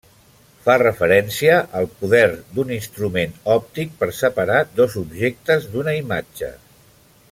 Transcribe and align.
Fa 0.67 0.77
referència 0.81 1.57
al 1.81 1.89
poder 1.99 2.23
d'un 2.55 2.73
instrument 2.79 3.37
òptic 3.59 3.95
per 4.03 4.11
separar 4.23 4.65
dos 4.81 4.97
objectes 5.07 5.73
d'una 5.77 5.99
imatge. 6.05 6.55